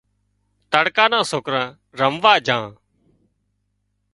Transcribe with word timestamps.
تڙڪا 0.71 1.05
نا 1.11 1.19
سوڪرا 1.31 1.63
رموا 1.99 2.33
جھا 2.45 2.59